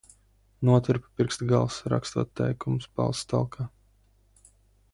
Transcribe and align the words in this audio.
Notirpa 0.69 1.11
pirksta 1.19 1.49
gals, 1.51 1.77
rakstot 1.93 2.33
teikumus 2.41 2.89
balsu 3.01 3.31
talkā. 3.35 3.69